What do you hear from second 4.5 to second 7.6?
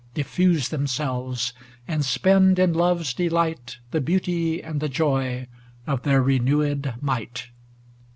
and the joy of their renewed might.